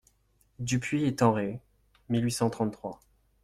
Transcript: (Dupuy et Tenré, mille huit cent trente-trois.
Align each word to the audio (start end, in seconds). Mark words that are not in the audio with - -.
(Dupuy 0.57 1.05
et 1.05 1.15
Tenré, 1.15 1.61
mille 2.09 2.25
huit 2.25 2.31
cent 2.31 2.49
trente-trois. 2.49 2.99